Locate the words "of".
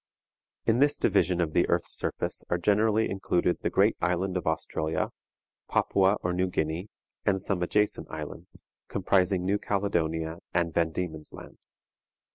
1.39-1.53, 4.35-4.47